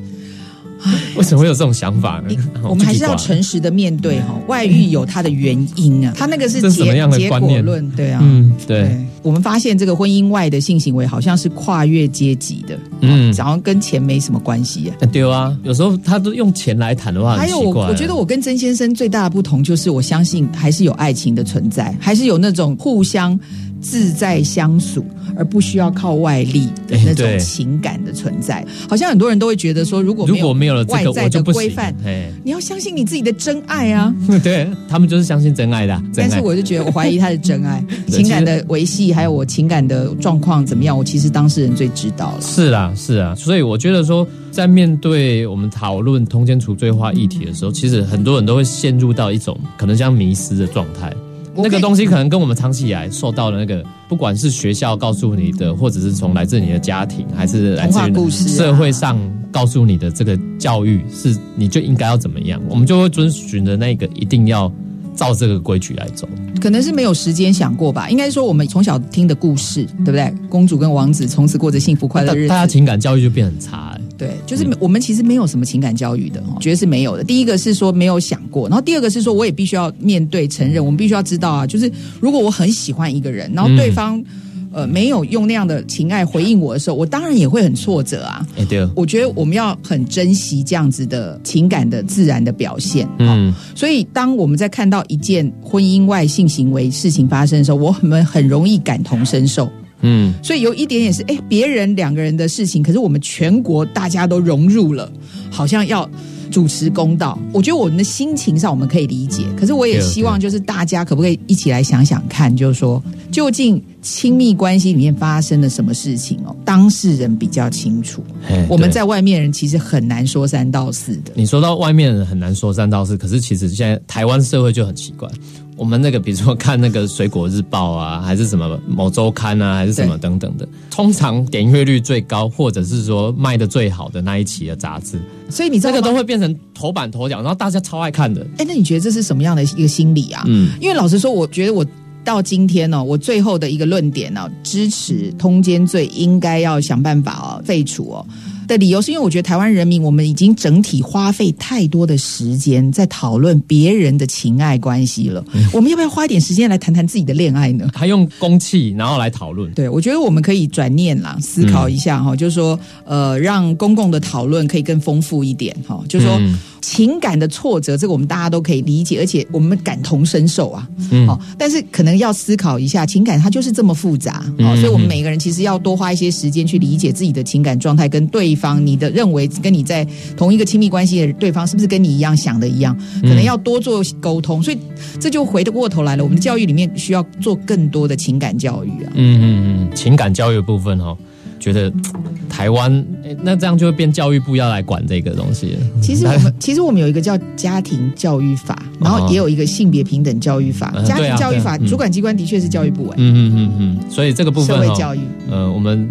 [1.18, 2.36] 为什么会有这种想法呢？
[2.64, 13.16] 我们还是要诚实的面对哈，外遇有它的原因啊，它那个是结结果论，对啊，嗯，对，我们发现这个婚姻外的性行为好像是跨越阶级的，嗯。
[13.32, 15.06] 嗯，好像跟钱没什么关系、啊。
[15.12, 17.60] 对啊，有时候他都用钱来谈的话，还有。
[17.60, 23.40] 我觉得我跟曾先生最大的不同就是，我相信还是有爱情的存在，还是有那种互相
[23.88, 25.06] 自在相属，
[25.38, 28.66] 而不需要靠外力的那种情感的存在。
[28.90, 31.94] 好像很多人都会觉得说，如果如没有果没有了，外在的规范，。
[32.04, 34.12] 哎，你要相信你自己的真爱啊！
[34.44, 36.42] 对他们就是相信真爱的但是。
[36.42, 42.42] 我就觉得，我怀疑他的真爱， 情感的维系，还有我情感的状况怎么样，我其实当事人最知道了。
[42.42, 51.14] 是啊，是啊，所以我觉得说，在面对我们讨论通奸除罪化议题的时候，其实很多人都会陷入到一种可能像迷失的状态。
[51.56, 58.00] 那个东西可能跟我们长期以来受到的那个，不管是学校告诉你的，或者是从来自你的家庭，还是来自
[58.32, 59.18] 社会上
[59.52, 64.72] 告诉你的这个教育，是你就应该要怎么样，我们就会遵循着那个一定要
[65.16, 66.28] 照这个规矩来走。
[66.62, 68.10] 可能是没有时间想过吧。
[68.10, 70.34] 应该说，我们从小听的故事，对不对？
[70.50, 72.48] 公主跟王子从此过着幸福快乐日子。
[72.48, 73.95] 大大家情感教育就变很差、欸。
[74.18, 77.24] 对，就是我们其实没有什么情感教育的，哦，觉得是没有的。
[77.24, 84.24] 第一个是说没有想过，然后第二个是说，我也必须要面对承认，我们必须要知道啊，就是如果我很喜欢一个人，然后对方、
[84.72, 88.46] 呃没有用那样的情爱回应我的时候，我当然也会很挫折啊。
[88.58, 93.08] 哎、对，我觉得我们要很珍惜这样子的情感的自然的表现。
[93.20, 99.70] 嗯，所以，当我们在看到一件婚姻外性行为事情发生的时候，我们很容易感同身受。
[100.08, 105.12] 嗯，所以有一点也是，哎，别人两个人的事情，可是我们全国大家都融入了，
[105.50, 106.08] 好像要
[106.52, 107.40] 主持公道。
[107.52, 118.24] 我觉得我们的心情上我们可以理解，可是我也希望就是大家可不可以一起来想想看，就是说究竟亲密关系里面发生了什么事情哦，当事人比较清楚。
[118.70, 121.32] 我们在外面人其实很难说三道四的。
[121.34, 125.28] 你说到外面人很难说三道四，可是其实现在台湾社会就很奇怪。
[125.78, 138.46] 我们那个比如说看那个《水果日报》啊，还是什么某周刊啊，还是什么等等的，通常点阅率最高，或者是说卖的最好的那一期的杂志，所以你知道吗这个都会变成头版头条，然后大家超爱看的。
[138.58, 140.44] 哎，那你觉得这是什么样的一个心理啊？
[140.48, 141.86] 嗯，因为老实说，我觉得我
[142.24, 148.26] 到今天呢、我最后的一个论点呢、支持通奸罪应该要想办法哦废除哦。
[148.68, 157.88] 的理由是因为我觉得台湾人民我们已经整体花费太多的时间在讨论别人的情爱关系了，我们要不要花一点时间来谈谈自己的恋爱呢？
[157.94, 159.72] 还用公器然后来讨论。
[159.74, 166.36] 对，我觉得我们可以转念啦，思考一下哈、就是说，呃，让公共的讨论可以更丰富一点哈、就是说。
[166.40, 170.88] 嗯情感的挫折，这个我们大家都可以理解，而且我们感同身受啊。
[171.10, 180.06] 嗯哦，但是可能要思考一下，情感它就是这么复杂嗯哦，所以我们每个人其实要多花一些时间去理解自己的情感状态，跟对方你的认为跟你在
[180.38, 184.62] 同一个亲密关系的对方是不是跟你一样想的一样，可能要多做沟通。
[184.62, 184.78] 所以
[185.20, 189.12] 这就回得过头来了，我们的教育里面需要做更多的情感教育啊。
[189.16, 191.18] 嗯嗯嗯，情感教育部分哦，
[191.60, 191.92] 觉得
[192.50, 192.92] 台湾
[193.24, 195.78] 诶那这样就会变教育部要来管这个东西。
[196.02, 200.92] 其实我们 其实我们有一个叫家庭教育法，然后也有一个性别平等教育法。
[201.06, 205.20] 家庭教育法主管机关的确是教育部哎、嗯嗯嗯嗯，所以这个部分哦，社会教育。
[205.50, 206.08] 呃，我们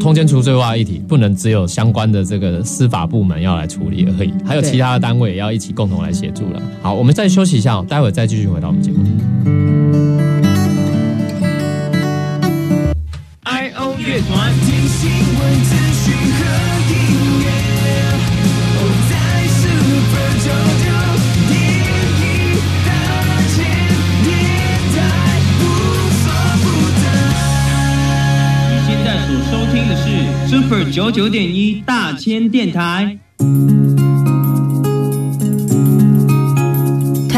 [0.00, 6.62] 通奸除罪化议题不能只有相关的这个司法部门要来处理而已，还有其他的单位也要一起共同来协助了。
[6.80, 8.98] 好，我们再休息一下哦，待会儿再继续回到我们节目。
[14.04, 16.40] 乐团听新闻资讯和
[16.90, 16.94] 音
[17.40, 17.46] 乐，
[18.76, 19.12] 哦，在
[19.46, 20.46] Super 九
[20.82, 20.84] 九
[21.48, 21.54] 点
[22.18, 22.20] 一
[22.84, 22.90] 大
[23.54, 23.54] 千
[24.24, 24.26] 电
[24.92, 24.98] 台
[25.60, 25.62] 无
[26.18, 26.24] 所
[26.62, 26.64] 不
[27.00, 27.04] 在。
[28.86, 30.04] 现在所收听的是
[30.50, 33.18] Super 九九点一大千电台。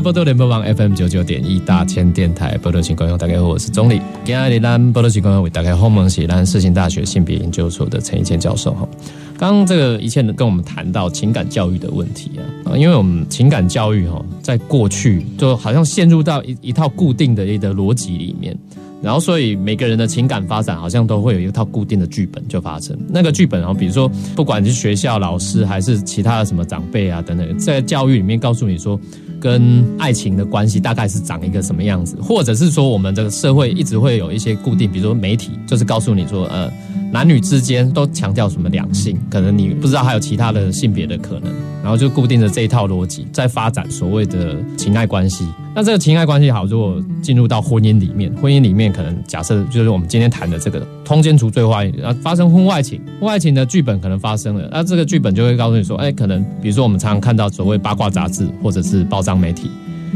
[0.00, 4.00] 波多联播网 FM 九九点一大千电台波多情况用，大家好，我是钟理。
[4.24, 8.88] 今天咱波多情况用为大家访问是咱世新大学性别研究所的陈一健教授哈。
[9.36, 12.30] 刚刚这个一切跟我们谈到情感教育的问题
[12.64, 18.56] 啊，因为我们情感教育哈，在过去就好像陷入到一一套固定的一个逻辑里面。
[19.02, 22.94] 然后，所以每个人的情感发展好像都会有一套固定的剧本就发生。
[23.08, 29.00] 那个剧本啊，比如说，不管是学校老师还是其他的什么长辈啊等等，在教育里面告诉你说，
[29.40, 36.70] 跟爱情的关系大概是长一个什么样子，或者是说，我们这个社会一直会有一些固定，比如说媒体就是告诉你说，呃，
[37.10, 45.46] 男女之间都强调什么两性，可能你不知道还有其他的性别的可能，然后就固定着这一套逻辑在发展所谓的情爱关系。
[45.74, 59.70] 那这个情爱关系好，如果进入到婚姻里面，婚姻里面可能假设就是我们今天谈的这个通奸除罪化，啊，发生婚外情，婚外情的剧本可能发生了，那这个剧本就会告诉你说，哎，可能比如说我们常常看到所谓八卦杂志或者是报章媒体。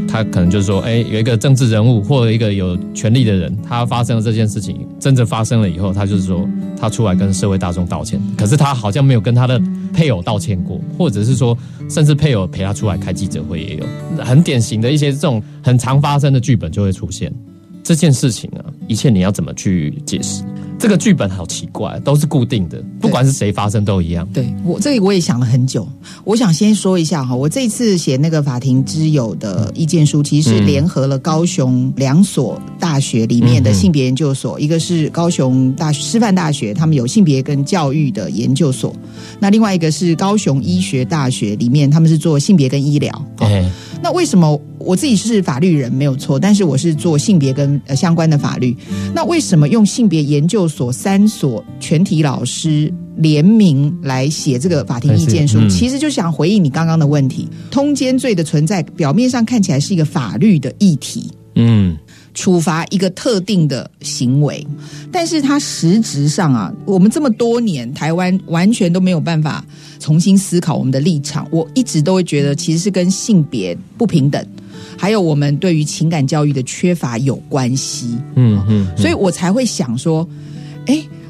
[0.09, 6.45] 他可能就是说，哎，有一个政治人物或者一个有权力的人，他发生了这件事情，真正发生了以后，他就是说，
[6.77, 9.59] 他出来跟社会大众道歉，可是他好像没有跟他的
[9.95, 11.57] 配偶道歉过，或者是说，
[11.89, 13.85] 甚至配偶陪他出来开记者会也有，
[14.23, 17.33] 很典型的一些这种很常发生的剧本就会出现。
[17.81, 20.43] 这件事情啊，一切你要怎么去解释？
[20.77, 24.27] 这个剧本好奇怪，都是固定的，不管是谁发生都一样。
[24.33, 25.87] 对我这个我也想了很久。
[26.23, 38.91] 我想先说一下哈，我这次写那个法庭之友的意见书，其实是联合了高雄两所大学里面的性别研究所，一个是高雄大师范大学，他们有性别跟教育的研究所；
[39.39, 43.25] 那另外一个是高雄医学大学里面，他们是做性别跟医疗。
[43.37, 43.67] 哎，
[44.03, 48.75] 那为什么我自己是法律人没有错，但是我是做性别跟呃相关的法律？
[49.13, 55.59] 那为什么用性别研究所三所全体老师联名来写这个法庭意见书？
[55.59, 61.31] 嗯其实就想回应你刚刚的问题，通奸罪的存在，表面上看起来是一个法律的议题。
[61.57, 61.97] 嗯，
[62.33, 64.65] 处罚一个特定的行为，
[65.09, 69.63] 但是它实质上啊，我们这么多年台湾完全都没有办法
[69.97, 71.47] 重新思考我们的立场。
[71.51, 74.45] 我一直都会觉得，其实是跟性别不平等，
[74.97, 78.17] 还有我们对于情感教育的缺乏有关系。
[78.35, 80.54] 嗯嗯，所以我才会想说，哎，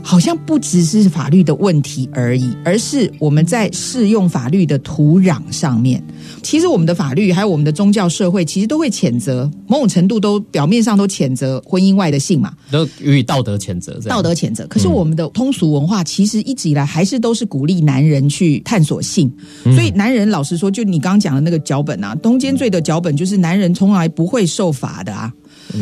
[0.07, 6.01] 好像不只是法律的问题而已，而是我们在适用法律的土壤上面，
[6.43, 14.67] 其实我们的法律还有我们的宗教社会，其实都会谴责，某种程度都表面上都谴责婚姻外的性嘛，都予以道德谴责，道德谴责。
[14.67, 25.33] 可是我们的通俗文化其实一直以来还是都是鼓励男人去探索性，所以男人老实说，就你刚刚讲的那个脚本啊，通奸罪的脚本就是男人从来不会受罚的啊，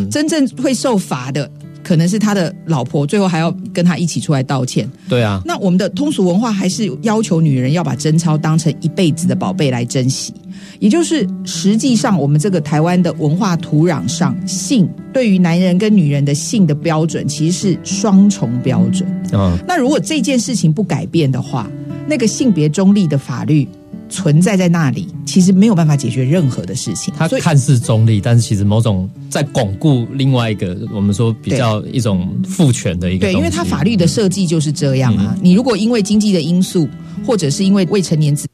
[0.10, 1.52] 真正会受罚的。
[1.84, 4.90] 可能是他的老婆，最后还要跟他一起出来道歉。
[5.10, 10.34] 对啊，那我们的通俗文化还是要求女人要把贞操当成一辈子的宝贝来珍惜，
[10.80, 19.08] 也就是实际上我们这个台湾的文化土壤上，性对于男人跟女人的性的标准其实是双重标准。
[19.34, 21.70] 嗯，那如果这件事情不改变的话，
[22.08, 23.68] 那个性别中立的法律
[24.14, 27.12] 存在在那里，其实没有办法解决任何的事情。
[27.18, 35.36] 它看似中立，但是其实某种在巩固另外一个我们说比较一种父权的一个对，因为它法律的设计就是这样啊。
[35.42, 36.88] 你如果因为经济的因素，
[37.26, 38.48] 或者是因为未成年子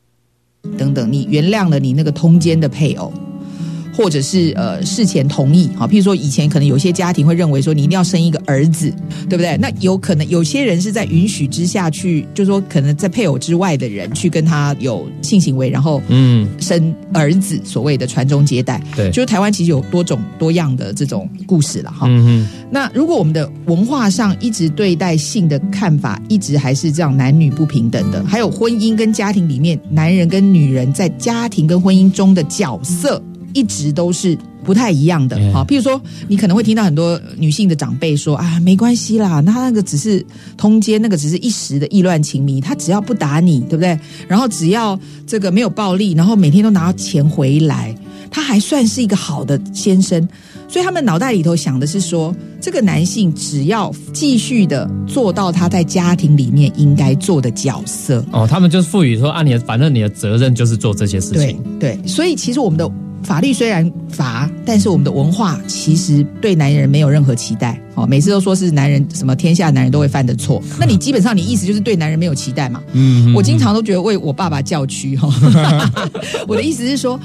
[0.78, 3.12] 等等，你原谅了你那个通奸的配偶。
[4.00, 8.90] 或者是呃事前同意，啊，譬如说以前可能有些家庭会认为说你一定要生一个儿子，
[9.28, 9.58] 对不对？
[9.58, 18.82] 那有可能有些人是在允许之下去，就说可能在配偶之外的人去跟他有性行为，然后嗯，生儿子，所谓的传宗接代。
[18.96, 22.08] 对就是台湾其实有多种多样的这种故事了哈。
[22.08, 33.22] 嗯那如果我们的文化上一直对待性的看法一直还是这样男女不平等的，还有婚姻跟家庭里面男人跟女人在家庭跟婚姻中的角色
[33.54, 35.66] 一直都是不太一样的嗯啊。
[35.68, 40.26] 譬如说，你可能会听到很多女性的长辈说啊，没关系啦，那那个只是
[40.58, 44.00] 通奸，那个只是一时的意乱情迷，他只要不打你，对不对？
[44.28, 47.96] 然后只要这个没有暴力，然后每天都拿到钱回来，
[48.30, 50.28] 他还算是一个好的先生。
[50.68, 62.00] 所以他们脑袋里头想的是说，这个男性只要继续的做到他在家庭里面应该做的角色，哦，他们就是赋予说啊，你的反正你的责任就是做这些事对情，对。
[62.06, 62.88] 所以其实我们的
[63.24, 67.80] 法律虽然罚，但是我们的文化其实对男人没有任何期待。
[67.96, 72.82] 哦，每次都说是男人什么天下男人都会犯的错，那你基本上你意思就是对男人没有期待嘛？
[72.94, 75.28] 嗯我经常都觉得为我爸爸叫屈哈。
[76.48, 77.20] 我的意思是说，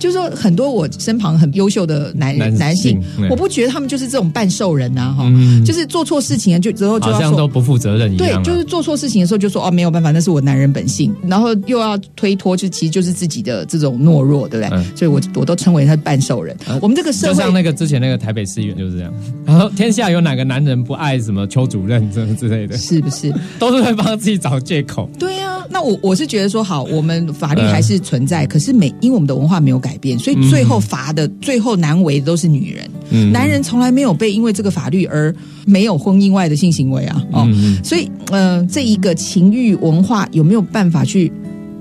[0.00, 7.38] 就是说很多我身旁很优秀的男人男性我不觉得他们就是这种半兽人呐、哈、嗯就是做错事情了就之后就好要说。
[7.38, 14.76] 都不负责任一样、对啊。，就是做错事情的时候就说哦没有办法，那是我男人本性，然后又要推脱，就其实就是自己的这种懦弱，对不对？
[14.76, 16.56] 嗯所以我我都称为他是半兽人。
[16.80, 19.12] 我们这个社会就像那个之前那个台北市议员就是这样，
[19.46, 23.32] 然后天下有哪个男人不爱什么邱主任这之类的，是不是？
[23.58, 25.08] 都是会帮自己找借口。
[25.18, 32.88] 对呀、那我我是觉得说，好，我们法律嗯还是存在，可是每因为我们的文化没有改变，所以最后罚的、最后难为的都是女人。
[33.10, 35.32] 嗯男人从来没有被因为这个法律而
[35.64, 41.30] 没有婚姻外的性行为啊，哦，嗯所以呃，这一个情欲文化有没有办法去？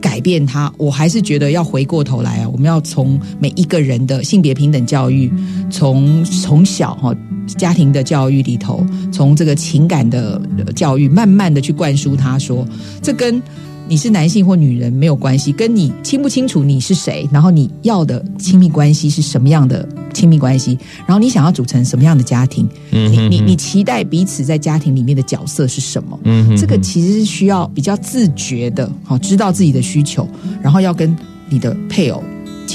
[0.06, 5.34] 改变他，我还是觉得要回过头来啊，我们要从每一个人的性别平等教育，
[5.72, 7.12] 从从小哈、
[7.58, 10.40] 家庭的教育里头，从这个情感的
[10.76, 12.64] 教育，慢慢的去灌输他说，
[13.02, 13.42] 这跟
[13.88, 26.20] 你是男性或女人没有关系，跟你清不清楚你是谁，然后你要的亲密关系是什么样的亲密关系，然后你想要组成什么样的家庭，嗯你你你期待彼此在家庭里面的角色是什么？
[26.58, 30.28] 这个其实是需要比较自觉的，好知道自己的需求，
[30.62, 31.16] 然后要跟
[31.50, 32.24] 你的配偶、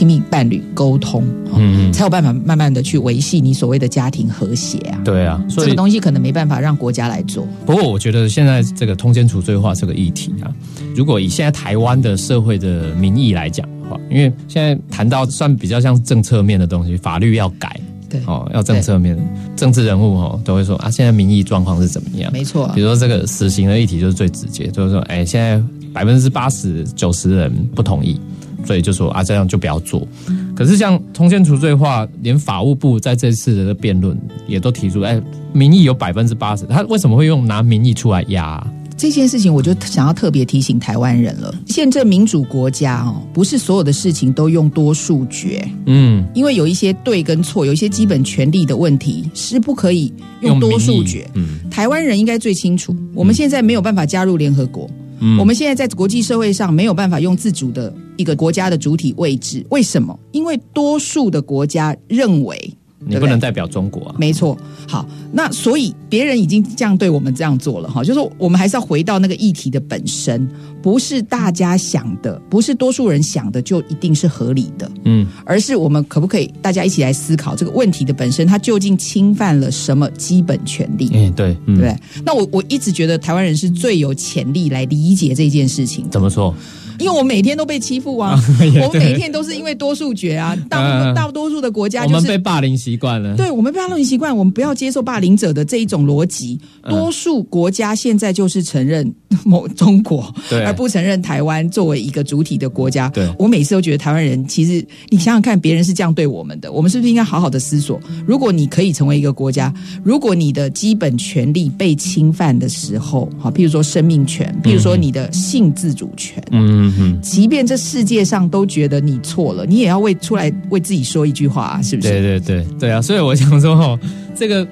[0.01, 4.99] 亲密伴侣沟通，哦嗯嗯才有办法慢慢的去维系你所谓的家庭和谐啊。
[5.05, 7.47] 对啊，所以这个东西可能没办法让国家来做。
[7.67, 10.49] 不过我觉得现在这个通奸除罪化这个议题啊，
[10.97, 17.79] 如果以现在台湾的社会的民意来讲的话，因为现在谈到算比较像政策面的东西，法律要改。
[18.09, 19.17] 对，哦，要政策面，
[19.55, 22.33] 政治人物哦都会说啊，现在民意状况是怎么样？
[22.33, 28.19] 没错比如说这个死刑的议题就是最直接，就是说，哎，现在百分之八十九十人不同意，
[28.65, 30.07] 所以就说啊，这样就不要做。
[30.55, 35.21] 可是像通奸除罪化，连法务部在这次的辩论也都提出，哎，
[35.53, 41.55] 民意有百分之八十，他为什么会用拿民意出来压啊、这件事情，我就想要特别提醒台湾人了。
[41.67, 51.27] 宪政民主国家哦，不是所有的事情都用多数决，嗯，因为有一些对跟错，有一些基本权利的问题是不可以用多数决。
[51.35, 54.87] 嗯台湾人应该最清楚，我们现在没有办法加入联合国。
[54.91, 54.97] 嗯
[55.39, 60.19] 我们现在在国际社会上没有办法用自主的一个国家的主体位置，为什么？
[60.33, 62.73] 因为多数的国家认为
[63.15, 64.15] 你不能代表中国啊。
[64.19, 64.57] 没错，
[64.89, 70.49] 好，那所以别人已经这样对我们这样做了哈，就是我们还是要回到那个议题的本身，
[70.83, 81.11] 不是大家想的，不是多数人想的就一定是合理的，嗯，而是我们可不可以大家一起来思考这个问题的本身，它究竟侵犯了什么基本权利？
[81.13, 81.97] 嗯，对不对？
[82.25, 86.55] 那我我一直觉得台湾人是最有潜力来理解这件事情，怎么说？
[86.99, 88.39] 因为我每天都被欺负啊，
[88.75, 91.27] 也我每天都是因为多数决啊，大部分嗯大
[91.61, 93.37] 的国家我们就是被霸凌习惯了。
[93.37, 96.59] 对我们被霸凌习惯，我们不要接受霸凌者的这一种逻辑。
[96.83, 99.13] 嗯多数国家现在就是承认
[99.45, 103.09] 某中国，对而不承认台湾作为一个主体的国家。
[103.11, 108.01] 对我每次都觉得台湾人，其实你想想看，别人是这样对我们的，我们是不是应该好好的思索？
[108.27, 122.09] 如果你可以成为一个国家，如果你的基本权利被侵犯的时候，好，譬如说生命权，譬如说你的性自主权，嗯嗯嗯，即便这世界上都觉得你错了，你也要为出来为自己说一句话、啊，是不是？
[122.09, 123.03] 对对对对啊！
[123.03, 123.99] 所以我想说哦，
[124.35, 124.67] 这个。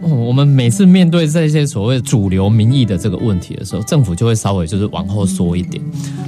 [0.00, 5.82] 哦，我们每次面对这些所谓主流民意的这个问题的时候，政府就会稍微就是往后缩一点，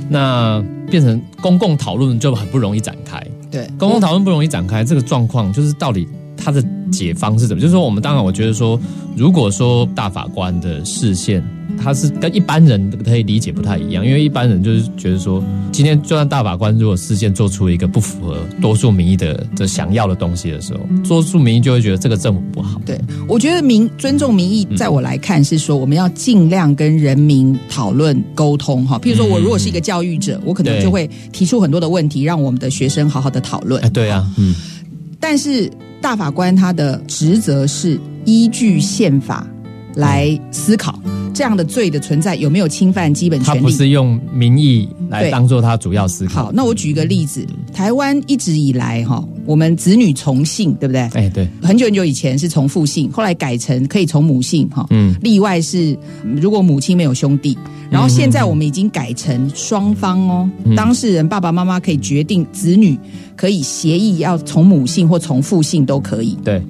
[0.08, 0.60] 那
[0.90, 3.24] 变成公共讨论就很不容易展开。
[3.48, 6.08] 对，公共讨论不容易展开，这个状况就是到底
[6.42, 7.60] 它的解方是怎么？
[7.60, 8.80] 就是说，我们当然我觉得说，
[9.16, 11.44] 如果说大法官的视线，
[11.78, 22.80] 他是跟一般人可以理解不太一样，因为一般人就是觉得说，今天就算大法官如果视线做出一个不符合多数民意的的想要的东西的时候，多数民意就会觉得这个政府不好。
[22.84, 28.98] 对，我觉得民尊重民意，嗯在我来看是说，我们要尽量跟人民讨论沟通哈。
[28.98, 33.88] 譬如说，我如果是一个教育者，我可能就会提出很多的问题，让我们的学生好好的讨论哎，。
[33.90, 34.54] 对啊，嗯，
[35.20, 35.70] 但是
[36.00, 39.46] 大法官他的职责是依据宪法
[39.94, 40.98] 来思考。
[41.32, 43.58] 这样的罪的存在有没有侵犯基本权利。
[43.58, 46.44] 他不是用民意来对当做他主要思考。
[46.44, 51.00] 好，那我举一个例子，台湾一直以来哈，我们子女从姓，对不对？
[51.14, 54.86] 哎，对，很久很久以前是从父姓，后来改成可以从母姓哈。
[54.90, 57.56] 嗯，例外是嗯如果母亲没有兄弟，
[57.90, 62.98] 然后现在我们已经改成双方哦，嗯当事人爸爸妈妈可以决定子女
[63.36, 66.36] 可以协议要从母姓或从父姓都可以。
[66.44, 66.62] 对，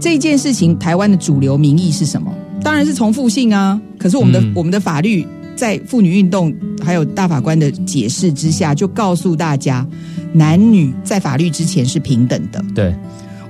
[0.00, 2.32] 这件事情，台湾的主流民意是什么？
[2.62, 3.80] 当然是重复性啊。
[3.98, 6.54] 可是我们的、嗯我们的法律在妇女运动
[6.84, 9.86] 还有大法官的解释之下，就告诉大家，
[10.32, 12.64] 男女在法律之前是平等的。
[12.74, 12.94] 对，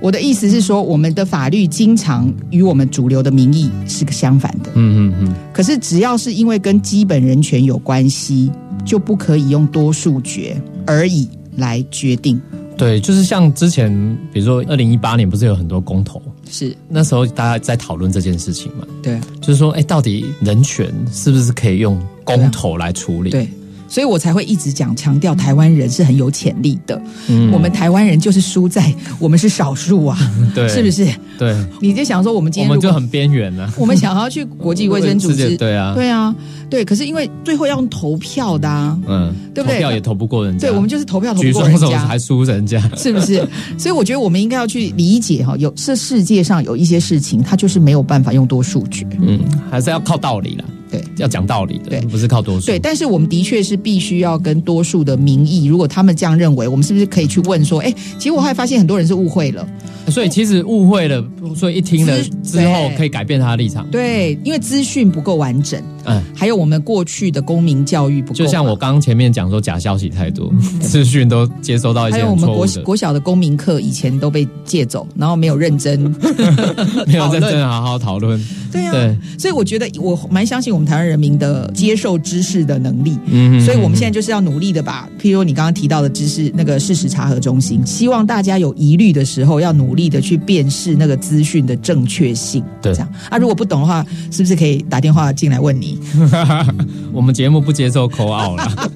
[0.01, 4.71] 我的意思是说，我们的法律经常与我们主流的民意是个相反的。
[4.73, 8.51] 嗯嗯嗯，可是只要是因为跟基本人权有关系，
[8.83, 12.41] 就不可以用多数决而已来决定。
[12.75, 13.91] 对，就是像之前，
[14.31, 16.75] 比如说二零一八年不是有很多公投，是。
[16.87, 19.19] 那时候大家在讨论这件事情嘛，对。
[19.41, 23.29] 就是说，哎，到底人权是不是可以用公投来处理？
[23.29, 23.47] 对，
[23.89, 27.01] 所以我才会一直讲强调台湾人是很有潜力的。
[27.27, 30.17] 嗯我们台湾人就是输在我们是少数啊，
[30.55, 31.07] 对是不是？
[31.37, 33.69] 对，你就想说，我们今天我们就很边缘呢。
[33.77, 36.35] 我们想要去国际卫生组织， 对啊，对啊，
[36.69, 42.19] 对，可是因为最后要用投票的啊，嗯，对不对投票也投不过人家，对，我们就是投票投举不过人家还。
[42.19, 42.79] 输人家。
[42.95, 43.47] 是不是？
[43.77, 49.07] 所以我觉得我们应该要去理解哈，有这世界上有一些事情，它就是没有办法用多数决。
[49.19, 49.39] 嗯，
[49.71, 51.03] 还是要靠道理啦，对。
[51.17, 52.01] 要讲道理的，对。
[52.01, 52.65] 不是靠多数。
[52.65, 59.67] 对，但是我们的确是必须要跟多数的民意，如果他们这样认为，我们是不是可以去问说，哎，其实我后来发现很多人是误会了，
[60.07, 61.23] 所以其实误会了，
[61.55, 63.85] 所以一听了之之后可以改变他的立场。
[63.91, 75.99] 对，因为资讯不够完整，嗯，还有我们过去的公民教育不够，就像我刚刚前面讲说，假消息太多，资讯都接收到一些还有我们国国小的公民课以前都被借走，然后没有认真
[77.05, 78.39] 没有认真好好讨论。
[78.71, 83.17] 对啊，对，所以我觉得我蛮相信我们台湾人民的接受知识的能力。
[83.25, 92.63] 嗯所以，我们现在就是要努力的把，譬如你刚刚提到的知识那个事实查核中心，希望大家有疑虑的时候，要努力的去辨识那个资讯的正确性。
[92.81, 95.99] 对这样啊，如果不懂的话，是不是可以打电话进来问你？
[97.11, 98.89] 我们节目不接受口 out 了，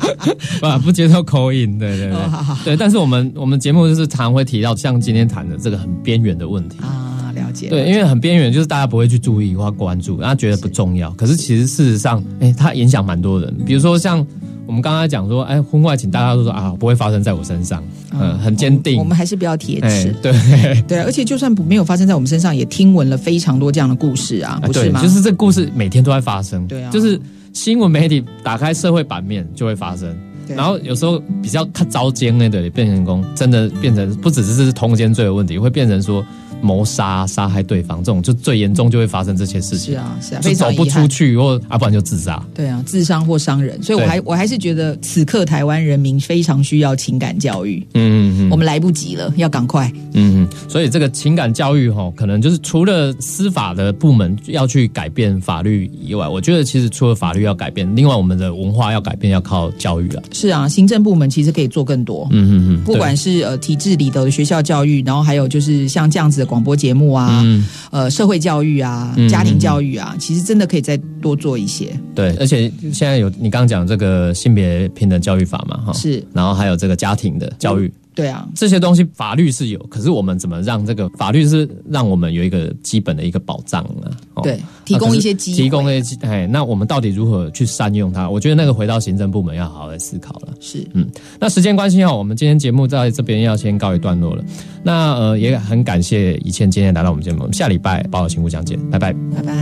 [0.79, 2.75] 不不接受口音，对对对哦好好对。
[2.77, 6.77] 但是我们我们节目就是常会提到像今天谈的这个很边缘的问题。
[6.81, 7.12] 啊，了
[7.53, 7.69] 解。
[7.69, 11.09] 对，因为很边缘，就是大家不会去注意或关注，大家觉得不重要。
[11.11, 13.55] 可是其实事实上，哎，它影响蛮多人。
[13.65, 14.25] 比如说像
[14.65, 18.97] 我们刚刚讲说，哎，婚外情，大家都说啊，不会发生在我身上，嗯，很坚定。
[18.97, 20.33] 我们还是不要铁哎齿。，对，
[20.87, 25.01] 对，而且就算不没有发生在我们身上，也听闻了非常多这样的故事啊，不是对，吗？
[25.01, 26.65] 就是这故事每天都在发生。
[26.67, 27.19] 对啊就是
[27.53, 30.15] 新闻媒体打开社会版面就会发生。
[30.45, 36.23] 然后有时候比较看遭奸类的，也变成功，真的变成不只是是通奸罪的问题，会变成说
[36.63, 39.93] 谋杀、杀害对方这种，就最严重就会发生这些事情。
[39.93, 42.43] 是啊，是啊，就非常走不出去，或啊，不然就自杀。
[42.55, 49.91] 对啊，自伤或伤人，所以我还我还是觉得此刻台湾人民非常需要情感教育，嗯嗯嗯我们来不及了，要赶快。
[50.13, 60.23] 嗯嗯，所以这个情感教育哈，可能就是除了司法的部门要去改变法律以外，我觉得其实除了法律要改变，另外我们的文化要改变，要靠教育了。
[60.31, 62.27] 是啊，行政部门其实可以做更多。
[62.31, 71.91] 嗯嗯嗯，不管是呃体制里头的学校教育，然后还有就是像这样子的广播节目啊，嗯呃社会教育啊、嗯家庭教育啊，其实真的可以再多做一些。
[72.13, 77.91] 对，而且现在有你刚刚讲这个性别平等教育法嘛，哈，是，然后还有这个家庭的教育。
[78.15, 84.11] 对啊，这些东西法律是有，可是我们怎么让这个法律是让我们有一个基本的一个保障呢？
[84.35, 88.29] 哦对，提供一些机会，提供一些机，哎，那我们到底如何去善用它？
[88.29, 90.49] 我觉得那个回到行政部门要好好来思考了。
[90.59, 91.07] 是嗯
[91.39, 94.43] 那时间关系哈，我们今天节目在这边要先告一段落了。
[94.83, 99.13] 那呃，也很感谢以倩今天来到我们节目，我们下礼拜报道新故讲解，拜拜。
[99.35, 99.53] 拜拜。